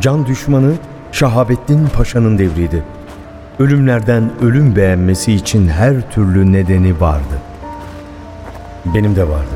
can 0.00 0.26
düşmanı 0.26 0.72
Şahabettin 1.12 1.86
Paşa'nın 1.96 2.38
devriydi. 2.38 2.82
Ölümlerden 3.58 4.30
ölüm 4.42 4.76
beğenmesi 4.76 5.32
için 5.32 5.68
her 5.68 6.10
türlü 6.10 6.52
nedeni 6.52 7.00
vardı. 7.00 7.38
Benim 8.94 9.16
de 9.16 9.28
vardı. 9.28 9.54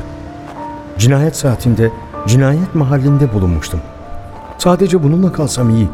Cinayet 0.97 1.35
saatinde 1.35 1.91
cinayet 2.27 2.75
mahallinde 2.75 3.33
bulunmuştum. 3.33 3.79
Sadece 4.57 5.03
bununla 5.03 5.31
kalsam 5.31 5.69
iyi. 5.69 5.87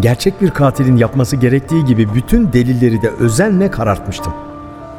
Gerçek 0.00 0.42
bir 0.42 0.50
katilin 0.50 0.96
yapması 0.96 1.36
gerektiği 1.36 1.84
gibi 1.84 2.14
bütün 2.14 2.52
delilleri 2.52 3.02
de 3.02 3.10
özenle 3.10 3.70
karartmıştım. 3.70 4.32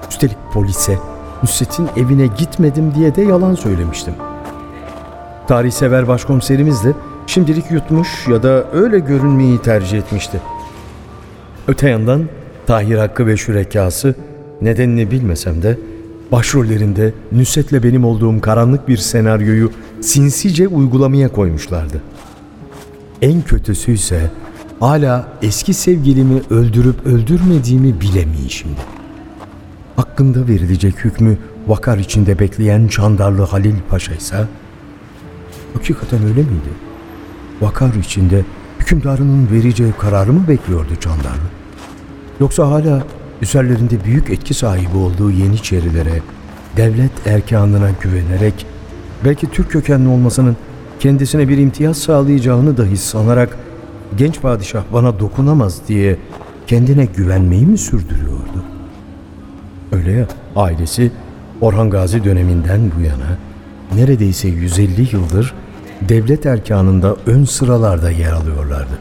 Üstelik 0.10 0.38
polise 0.53 0.98
Nusret'in 1.43 1.88
evine 1.98 2.27
gitmedim 2.27 2.96
diye 2.96 3.15
de 3.15 3.22
yalan 3.22 3.55
söylemiştim. 3.55 4.13
Tarihsever 5.48 6.08
başkomiserimiz 6.08 6.84
de 6.84 6.93
şimdilik 7.27 7.72
yutmuş 7.72 8.27
ya 8.27 8.43
da 8.43 8.65
öyle 8.74 9.00
görünmeyi 9.00 9.62
tercih 9.62 9.98
etmişti. 9.98 10.41
Öte 11.67 11.89
yandan 11.89 12.24
Tahir 12.67 12.98
Hakkı 12.98 13.27
ve 13.27 13.38
şürekası 13.38 14.15
nedenini 14.62 15.12
bilmesem 15.12 15.62
de 15.62 15.77
başrollerinde 16.31 17.13
Nusret'le 17.31 17.84
benim 17.84 18.05
olduğum 18.05 18.41
karanlık 18.41 18.88
bir 18.88 18.98
senaryoyu 18.98 19.72
sinsice 20.01 20.68
uygulamaya 20.68 21.32
koymuşlardı. 21.32 22.01
En 23.22 23.41
kötüsü 23.41 23.91
ise 23.91 24.32
hala 24.79 25.27
eski 25.41 25.74
sevgilimi 25.74 26.41
öldürüp 26.50 27.06
öldürmediğimi 27.06 28.01
bilemeyişimdi. 28.01 28.82
Hakkında 29.96 30.48
verilecek 30.48 31.06
hükmü 31.06 31.38
vakar 31.68 31.98
içinde 31.98 32.39
bekleyen 32.39 32.88
Çandarlı 32.88 33.41
Halil 33.41 33.75
Paşa 33.89 34.13
ise 34.13 34.48
hakikaten 35.74 36.24
öyle 36.24 36.41
miydi? 36.41 36.74
Vakar 37.62 37.94
içinde 37.94 38.46
hükümdarının 38.79 39.51
vereceği 39.51 39.91
kararı 40.00 40.34
mı 40.34 40.48
bekliyordu 40.48 40.96
Çandarlı? 41.00 41.50
Yoksa 42.39 42.68
hala 42.68 43.03
üzerlerinde 43.41 44.06
büyük 44.06 44.29
etki 44.29 44.53
sahibi 44.53 44.98
olduğu 44.98 45.32
Yeniçerilere, 45.32 46.22
devlet 46.77 47.27
erkanına 47.27 47.89
güvenerek, 48.01 48.65
belki 49.25 49.49
Türk 49.51 49.71
kökenli 49.71 50.09
olmasının 50.09 50.57
kendisine 50.99 51.47
bir 51.47 51.57
imtiyaz 51.57 51.97
sağlayacağını 51.97 52.77
dahi 52.77 52.97
sanarak 52.97 53.57
genç 54.17 54.41
padişah 54.41 54.83
bana 54.93 55.19
dokunamaz 55.19 55.81
diye 55.88 56.17
kendine 56.67 57.05
güvenmeyi 57.05 57.65
mi 57.65 57.77
sürdürüyordu? 57.77 58.63
Öyle 59.91 60.11
ya, 60.11 60.27
ailesi 60.55 61.11
Orhan 61.61 61.89
Gazi 61.89 62.23
döneminden 62.23 62.91
bu 62.97 63.01
yana 63.01 63.38
neredeyse 63.95 64.47
150 64.47 65.15
yıldır 65.15 65.53
devlet 66.01 66.45
erkanında 66.45 67.15
ön 67.25 67.43
sıralarda 67.43 68.11
yer 68.11 68.31
alıyorlardı. 68.31 68.99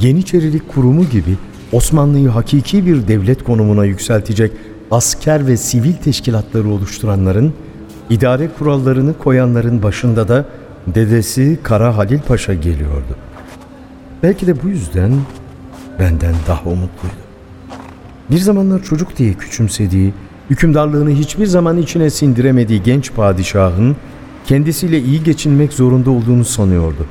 Yeniçerilik 0.00 0.68
kurumu 0.68 1.04
gibi 1.04 1.36
Osmanlı'yı 1.72 2.28
hakiki 2.28 2.86
bir 2.86 3.08
devlet 3.08 3.44
konumuna 3.44 3.84
yükseltecek 3.84 4.52
asker 4.90 5.46
ve 5.46 5.56
sivil 5.56 5.92
teşkilatları 5.92 6.68
oluşturanların, 6.68 7.52
idare 8.10 8.48
kurallarını 8.58 9.18
koyanların 9.18 9.82
başında 9.82 10.28
da 10.28 10.44
dedesi 10.86 11.58
Kara 11.62 11.96
Halil 11.96 12.20
Paşa 12.20 12.54
geliyordu. 12.54 13.16
Belki 14.22 14.46
de 14.46 14.62
bu 14.62 14.68
yüzden 14.68 15.12
benden 15.98 16.34
daha 16.46 16.62
umutluydu. 16.70 17.14
Bir 18.30 18.38
zamanlar 18.38 18.82
çocuk 18.82 19.16
diye 19.16 19.34
küçümsediği, 19.34 20.12
hükümdarlığını 20.50 21.10
hiçbir 21.10 21.46
zaman 21.46 21.76
içine 21.76 22.10
sindiremediği 22.10 22.82
genç 22.82 23.12
padişahın 23.14 23.96
kendisiyle 24.46 25.00
iyi 25.00 25.22
geçinmek 25.22 25.72
zorunda 25.72 26.10
olduğunu 26.10 26.44
sanıyordu. 26.44 27.06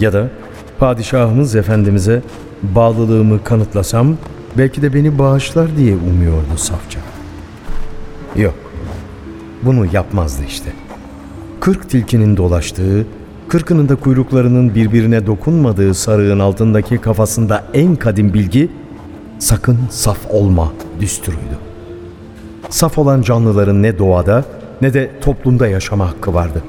Ya 0.00 0.12
da 0.12 0.30
padişahımız 0.78 1.56
efendimize 1.56 2.22
bağlılığımı 2.62 3.44
kanıtlasam 3.44 4.16
belki 4.58 4.82
de 4.82 4.94
beni 4.94 5.18
bağışlar 5.18 5.76
diye 5.76 5.96
umuyordu 5.96 6.56
safça. 6.56 7.00
Yok, 8.36 8.54
bunu 9.62 9.86
yapmazdı 9.92 10.42
işte. 10.48 10.72
Kırk 11.60 11.90
tilkinin 11.90 12.36
dolaştığı, 12.36 13.06
kırkının 13.48 13.88
da 13.88 13.96
kuyruklarının 13.96 14.74
birbirine 14.74 15.26
dokunmadığı 15.26 15.94
sarığın 15.94 16.38
altındaki 16.38 16.98
kafasında 16.98 17.64
en 17.74 17.96
kadim 17.96 18.34
bilgi 18.34 18.70
sakın 19.38 19.78
saf 19.90 20.18
olma 20.30 20.72
düsturuydu. 21.00 21.58
Saf 22.68 22.98
olan 22.98 23.22
canlıların 23.22 23.82
ne 23.82 23.98
doğada 23.98 24.44
ne 24.80 24.94
de 24.94 25.10
toplumda 25.20 25.68
yaşama 25.68 26.08
hakkı 26.08 26.34
vardı. 26.34 26.62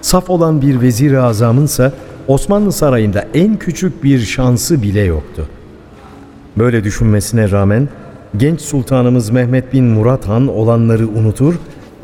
Saf 0.00 0.30
olan 0.30 0.62
bir 0.62 0.80
vezir-i 0.80 1.18
azamınsa 1.18 1.92
Osmanlı 2.28 2.72
sarayında 2.72 3.24
en 3.34 3.56
küçük 3.56 4.04
bir 4.04 4.20
şansı 4.20 4.82
bile 4.82 5.00
yoktu. 5.00 5.48
Böyle 6.58 6.84
düşünmesine 6.84 7.50
rağmen 7.50 7.88
genç 8.36 8.60
sultanımız 8.60 9.30
Mehmet 9.30 9.72
bin 9.72 9.84
Murat 9.84 10.28
Han 10.28 10.48
olanları 10.48 11.08
unutur 11.08 11.54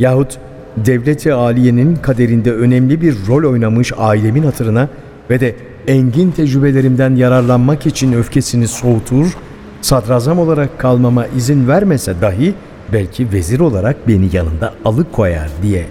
yahut 0.01 0.39
devleti 0.77 1.33
aliyenin 1.33 1.97
kaderinde 1.97 2.53
önemli 2.53 3.01
bir 3.01 3.17
rol 3.29 3.51
oynamış 3.53 3.93
ailemin 3.99 4.43
hatırına 4.43 4.89
ve 5.31 5.41
de 5.41 5.57
engin 5.87 6.31
tecrübelerimden 6.31 7.15
yararlanmak 7.17 7.87
için 7.87 8.13
öfkesini 8.13 8.69
soğutur, 8.69 9.37
sadrazam 9.83 10.39
olarak 10.39 10.79
kalmama 10.79 11.27
izin 11.27 11.69
vermese 11.69 12.21
dahi 12.21 12.55
belki 12.93 13.33
vezir 13.33 13.61
olarak 13.61 14.09
beni 14.09 14.37
yanında 14.37 14.75
alıkoyar 14.85 15.51
diye 15.63 15.87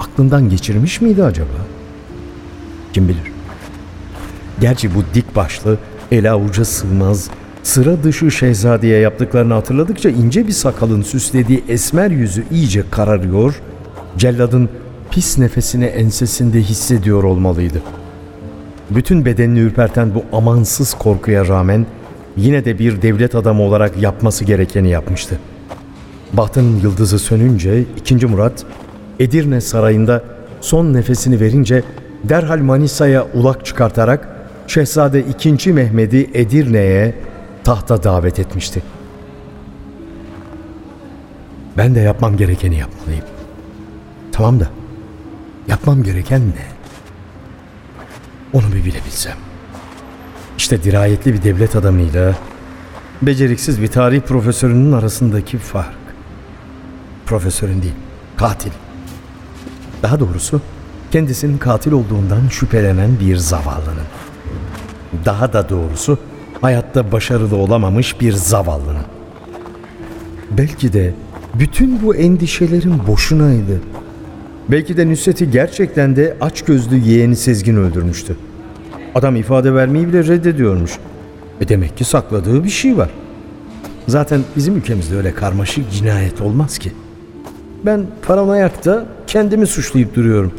aklından 0.00 0.48
geçirmiş 0.48 1.00
miydi 1.00 1.24
acaba? 1.24 1.48
Kim 2.92 3.08
bilir? 3.08 3.32
Gerçi 4.60 4.94
bu 4.94 4.98
dik 5.14 5.36
başlı, 5.36 5.78
ele 6.10 6.30
avuca 6.30 6.64
sığmaz, 6.64 7.30
sıra 7.62 8.02
dışı 8.02 8.30
şehzadeye 8.30 8.98
yaptıklarını 9.00 9.54
hatırladıkça 9.54 10.10
ince 10.10 10.46
bir 10.46 10.52
sakalın 10.52 11.02
süslediği 11.02 11.64
esmer 11.68 12.10
yüzü 12.10 12.44
iyice 12.50 12.84
kararıyor, 12.90 13.54
celladın 14.18 14.68
pis 15.10 15.38
nefesini 15.38 15.84
ensesinde 15.84 16.60
hissediyor 16.60 17.24
olmalıydı. 17.24 17.82
Bütün 18.90 19.24
bedenini 19.24 19.58
ürperten 19.58 20.14
bu 20.14 20.36
amansız 20.36 20.94
korkuya 20.94 21.48
rağmen 21.48 21.86
yine 22.36 22.64
de 22.64 22.78
bir 22.78 23.02
devlet 23.02 23.34
adamı 23.34 23.62
olarak 23.62 24.02
yapması 24.02 24.44
gerekeni 24.44 24.90
yapmıştı. 24.90 25.38
Bahtının 26.32 26.80
yıldızı 26.80 27.18
sönünce 27.18 27.84
2. 27.96 28.26
Murat 28.26 28.64
Edirne 29.20 29.60
sarayında 29.60 30.24
son 30.60 30.94
nefesini 30.94 31.40
verince 31.40 31.82
derhal 32.24 32.58
Manisa'ya 32.58 33.26
ulak 33.34 33.66
çıkartarak 33.66 34.28
Şehzade 34.66 35.20
2. 35.20 35.72
Mehmet'i 35.72 36.30
Edirne'ye 36.34 37.14
tahta 37.64 38.02
davet 38.02 38.38
etmişti. 38.38 38.82
Ben 41.76 41.94
de 41.94 42.00
yapmam 42.00 42.36
gerekeni 42.36 42.78
yapmalıyım. 42.78 43.24
Tamam 44.32 44.60
da 44.60 44.68
yapmam 45.68 46.02
gereken 46.02 46.40
ne? 46.40 46.66
Onu 48.52 48.72
bir 48.72 48.84
bilebilsem. 48.84 49.36
İşte 50.58 50.82
dirayetli 50.82 51.34
bir 51.34 51.42
devlet 51.42 51.76
adamıyla 51.76 52.34
beceriksiz 53.22 53.82
bir 53.82 53.88
tarih 53.88 54.20
profesörünün 54.20 54.92
arasındaki 54.92 55.58
fark. 55.58 55.96
Profesörün 57.26 57.82
değil, 57.82 57.94
katil. 58.36 58.70
Daha 60.02 60.20
doğrusu 60.20 60.60
kendisinin 61.10 61.58
katil 61.58 61.92
olduğundan 61.92 62.48
şüphelenen 62.48 63.20
bir 63.20 63.36
zavallının. 63.36 64.06
Daha 65.24 65.52
da 65.52 65.68
doğrusu 65.68 66.18
hayatta 66.62 67.12
başarılı 67.12 67.56
olamamış 67.56 68.20
bir 68.20 68.32
zavallının. 68.32 69.04
Belki 70.50 70.92
de 70.92 71.14
bütün 71.54 72.02
bu 72.02 72.14
endişelerin 72.14 73.06
boşunaydı. 73.06 73.80
Belki 74.68 74.96
de 74.96 75.10
Nusret'i 75.10 75.50
gerçekten 75.50 76.16
de 76.16 76.36
açgözlü 76.40 76.96
yeğeni 76.96 77.36
Sezgin 77.36 77.76
öldürmüştü. 77.76 78.36
Adam 79.14 79.36
ifade 79.36 79.74
vermeyi 79.74 80.08
bile 80.08 80.26
reddediyormuş. 80.26 80.98
E 81.60 81.68
demek 81.68 81.96
ki 81.96 82.04
sakladığı 82.04 82.64
bir 82.64 82.70
şey 82.70 82.96
var. 82.96 83.10
Zaten 84.08 84.40
bizim 84.56 84.76
ülkemizde 84.76 85.16
öyle 85.16 85.34
karmaşık 85.34 85.92
cinayet 85.92 86.40
olmaz 86.40 86.78
ki. 86.78 86.92
Ben 87.86 88.06
paranoyakta 88.26 89.06
kendimi 89.26 89.66
suçlayıp 89.66 90.14
duruyorum. 90.14 90.52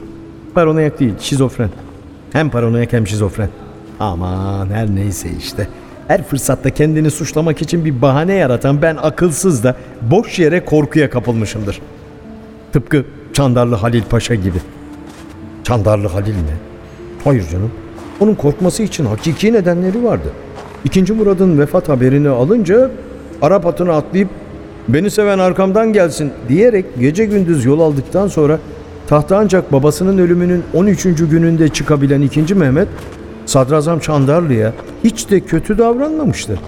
Paranoyak 0.54 1.00
değil, 1.00 1.14
şizofren. 1.20 1.70
Hem 2.34 2.50
paranoyak 2.50 2.94
hem 2.94 3.08
şizofren. 3.08 3.50
Aman 4.00 4.70
her 4.70 4.96
neyse 4.96 5.30
işte. 5.40 5.68
Her 6.08 6.24
fırsatta 6.24 6.70
kendini 6.70 7.12
suçlamak 7.12 7.62
için 7.62 7.86
bir 7.86 8.02
bahane 8.02 8.34
yaratan 8.34 8.82
ben 8.82 8.98
akılsız 9.02 9.64
da 9.64 9.76
boş 10.02 10.40
yere 10.40 10.66
korkuya 10.66 11.10
kapılmışımdır. 11.10 11.82
Tıpkı 12.74 13.06
Çandarlı 13.34 13.76
Halil 13.76 14.04
Paşa 14.04 14.36
gibi. 14.36 14.58
Çandarlı 15.64 16.08
Halil 16.08 16.36
mi? 16.36 16.58
Hayır 17.24 17.50
canım. 17.52 17.72
Onun 18.20 18.36
korkması 18.36 18.84
için 18.84 19.06
hakiki 19.06 19.54
nedenleri 19.54 20.04
vardı. 20.04 20.28
İkinci 20.86 21.14
Murad'ın 21.14 21.60
vefat 21.60 21.90
haberini 21.90 22.30
alınca 22.30 22.92
Arap 23.42 23.66
atına 23.66 23.94
atlayıp 23.94 24.30
beni 24.88 25.12
seven 25.12 25.40
arkamdan 25.40 25.94
gelsin 25.94 26.32
diyerek 26.50 26.86
gece 27.00 27.26
gündüz 27.26 27.66
yol 27.66 27.80
aldıktan 27.80 28.28
sonra 28.28 28.60
tahta 29.08 29.38
ancak 29.38 29.72
babasının 29.72 30.18
ölümünün 30.18 30.64
13. 30.74 31.04
gününde 31.04 31.70
çıkabilen 31.70 32.22
2. 32.22 32.56
Mehmet 32.56 32.88
Sadrazam 33.46 34.00
Çandarlı'ya 34.00 34.74
hiç 35.04 35.30
de 35.30 35.40
kötü 35.40 35.78
davranmamıştı. 35.78 36.60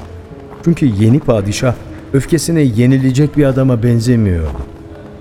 Çünkü 0.64 0.86
yeni 0.86 1.20
padişah 1.20 1.74
öfkesine 2.14 2.62
yenilecek 2.62 3.38
bir 3.38 3.46
adama 3.46 3.84
benzemiyordu. 3.84 4.58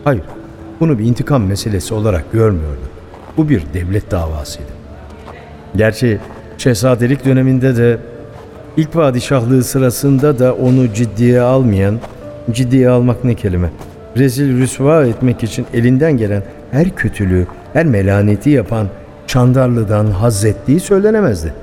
Hayır, 0.04 0.22
bunu 0.80 0.98
bir 0.98 1.04
intikam 1.04 1.44
meselesi 1.44 1.94
olarak 1.94 2.32
görmüyordu. 2.32 2.80
Bu 3.36 3.48
bir 3.48 3.62
devlet 3.74 4.10
davasıydı. 4.10 4.72
Gerçi 5.76 6.18
şehzadelik 6.58 7.24
döneminde 7.24 7.76
de 7.76 7.98
ilk 8.76 8.92
padişahlığı 8.92 9.64
sırasında 9.64 10.38
da 10.38 10.54
onu 10.54 10.92
ciddiye 10.94 11.40
almayan, 11.40 11.98
ciddiye 12.50 12.88
almak 12.88 13.24
ne 13.24 13.34
kelime, 13.34 13.70
rezil 14.16 14.58
rüsva 14.58 15.06
etmek 15.06 15.42
için 15.42 15.66
elinden 15.74 16.16
gelen 16.16 16.42
her 16.70 16.90
kötülüğü, 16.90 17.46
her 17.72 17.86
melaneti 17.86 18.50
yapan 18.50 18.88
Çandarlı'dan 19.26 20.06
haz 20.06 20.44
ettiği 20.44 20.80
söylenemezdi. 20.80 21.54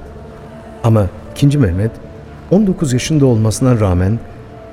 Ama 0.83 1.07
2. 1.35 1.57
Mehmet 1.57 1.91
19 2.51 2.93
yaşında 2.93 3.25
olmasına 3.25 3.79
rağmen 3.79 4.19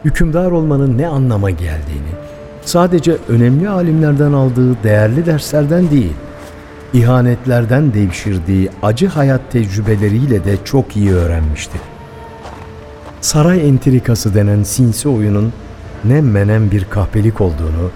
hükümdar 0.04 0.50
olmanın 0.50 0.98
ne 0.98 1.06
anlama 1.06 1.50
geldiğini, 1.50 2.12
sadece 2.64 3.16
önemli 3.28 3.68
alimlerden 3.68 4.32
aldığı 4.32 4.82
değerli 4.82 5.26
derslerden 5.26 5.90
değil, 5.90 6.12
ihanetlerden 6.92 7.94
devşirdiği 7.94 8.70
acı 8.82 9.08
hayat 9.08 9.40
tecrübeleriyle 9.52 10.44
de 10.44 10.56
çok 10.64 10.96
iyi 10.96 11.12
öğrenmişti. 11.12 11.78
Saray 13.20 13.68
entrikası 13.68 14.34
denen 14.34 14.62
sinsi 14.62 15.08
oyunun 15.08 15.52
ne 16.04 16.20
menem 16.20 16.70
bir 16.70 16.84
kahpelik 16.84 17.40
olduğunu, 17.40 17.90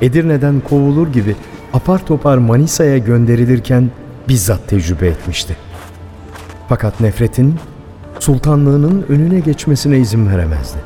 Edirne'den 0.00 0.60
kovulur 0.60 1.12
gibi 1.12 1.36
apar 1.72 2.06
topar 2.06 2.38
Manisa'ya 2.38 2.98
gönderilirken 2.98 3.90
bizzat 4.28 4.68
tecrübe 4.68 5.06
etmişti. 5.06 5.56
Fakat 6.68 7.00
nefretin 7.00 7.54
sultanlığının 8.20 9.06
önüne 9.08 9.40
geçmesine 9.40 9.98
izin 9.98 10.30
veremezdi. 10.30 10.78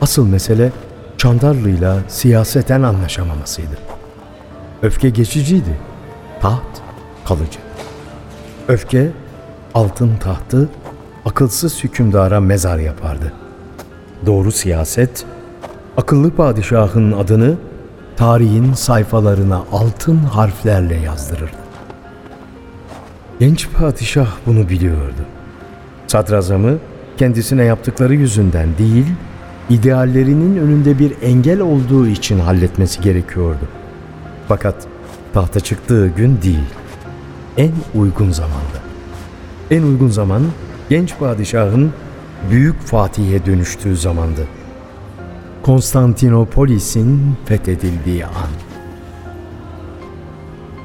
Asıl 0.00 0.26
mesele 0.26 0.72
Çandarlı'yla 1.18 1.98
siyaseten 2.08 2.82
anlaşamamasıydı. 2.82 3.78
Öfke 4.82 5.10
geçiciydi, 5.10 5.78
taht 6.40 6.80
kalıcı. 7.24 7.58
Öfke 8.68 9.10
altın 9.74 10.16
tahtı 10.16 10.68
akılsız 11.24 11.84
hükümdara 11.84 12.40
mezar 12.40 12.78
yapardı. 12.78 13.32
Doğru 14.26 14.52
siyaset 14.52 15.24
akıllı 15.96 16.30
padişahın 16.30 17.12
adını 17.12 17.54
tarihin 18.16 18.74
sayfalarına 18.74 19.64
altın 19.72 20.16
harflerle 20.18 20.94
yazdırırdı. 20.94 21.62
Genç 23.40 23.68
padişah 23.72 24.30
bunu 24.46 24.68
biliyordu. 24.68 25.26
Sadrazamı 26.12 26.78
kendisine 27.16 27.64
yaptıkları 27.64 28.14
yüzünden 28.14 28.68
değil, 28.78 29.06
ideallerinin 29.70 30.56
önünde 30.56 30.98
bir 30.98 31.12
engel 31.22 31.60
olduğu 31.60 32.06
için 32.06 32.38
halletmesi 32.38 33.00
gerekiyordu. 33.00 33.68
Fakat 34.48 34.74
tahta 35.32 35.60
çıktığı 35.60 36.08
gün 36.08 36.42
değil, 36.42 36.64
en 37.56 37.72
uygun 37.94 38.30
zamanda. 38.30 38.78
En 39.70 39.82
uygun 39.82 40.08
zaman 40.08 40.42
genç 40.88 41.18
padişahın 41.18 41.92
büyük 42.50 42.80
Fatih'e 42.80 43.46
dönüştüğü 43.46 43.96
zamandı. 43.96 44.46
Konstantinopolis'in 45.62 47.36
fethedildiği 47.44 48.26
an. 48.26 48.50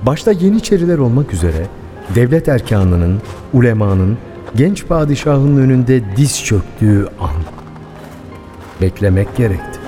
Başta 0.05 0.31
Yeniçeriler 0.31 0.97
olmak 0.97 1.33
üzere 1.33 1.67
devlet 2.15 2.47
erkanının, 2.47 3.21
ulemanın, 3.53 4.17
genç 4.55 4.87
padişahın 4.87 5.57
önünde 5.57 6.17
diz 6.17 6.43
çöktüğü 6.43 7.07
an. 7.19 7.31
Beklemek 8.81 9.35
gerekti. 9.35 9.79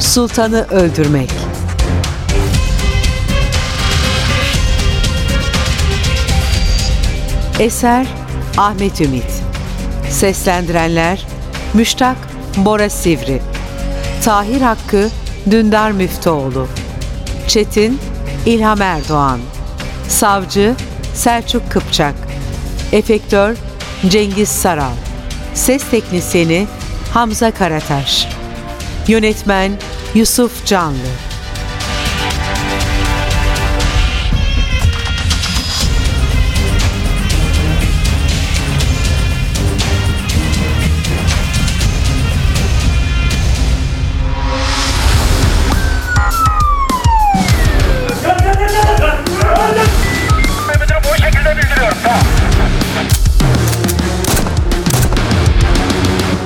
Sultanı 0.00 0.66
öldürmek. 0.70 1.30
Eser 7.60 8.06
Ahmet 8.56 9.00
Ümit 9.00 9.44
Seslendirenler 10.10 11.33
Müştak 11.74 12.16
Bora 12.56 12.90
Sivri. 12.90 13.42
Tahir 14.24 14.60
Hakkı 14.60 15.10
Dündar 15.50 15.90
Müftüoğlu. 15.90 16.68
Çetin 17.48 18.00
İlham 18.46 18.82
Erdoğan. 18.82 19.40
Savcı 20.08 20.74
Selçuk 21.14 21.70
Kıpçak. 21.70 22.14
Efektör 22.92 23.56
Cengiz 24.08 24.48
Saral. 24.48 24.92
Ses 25.54 25.90
Teknisini 25.90 26.66
Hamza 27.14 27.50
Karataş. 27.50 28.28
Yönetmen 29.08 29.72
Yusuf 30.14 30.66
Canlı 30.66 31.08